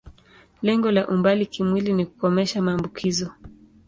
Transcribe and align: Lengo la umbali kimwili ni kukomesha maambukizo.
Lengo 0.61 0.91
la 0.91 1.07
umbali 1.07 1.45
kimwili 1.45 1.93
ni 1.93 2.05
kukomesha 2.05 2.61
maambukizo. 2.61 3.31